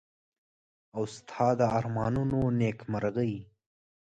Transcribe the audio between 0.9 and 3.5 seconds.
او ستا د ارمانونو نېکمرغي.